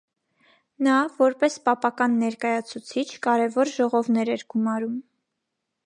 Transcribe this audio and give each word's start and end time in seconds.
Նա, 0.85 0.93
որպես 1.17 1.57
պապական 1.69 2.17
ներկայացուցիչ, 2.23 3.05
կարևոր 3.27 3.73
ժողովներ 3.77 4.37
էր 4.39 4.47
գումարում։ 4.55 4.99